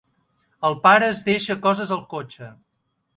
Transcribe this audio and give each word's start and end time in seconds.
El 0.69 0.77
pare 0.87 1.09
es 1.15 1.21
deixa 1.27 1.57
coses 1.65 1.93
al 1.99 2.01
cotxe. 2.15 2.49